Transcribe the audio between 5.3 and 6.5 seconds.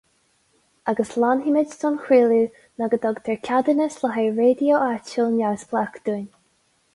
neamhspleách dúinn.